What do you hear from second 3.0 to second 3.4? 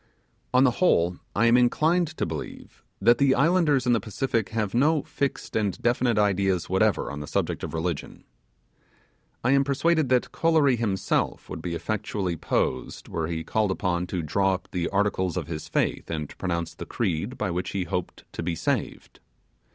the